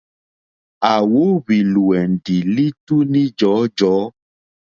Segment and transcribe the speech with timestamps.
[0.91, 4.07] À wóhwì lùwɛ̀ndì lítúní jɔ̀ɔ́jɔ̀ɔ́.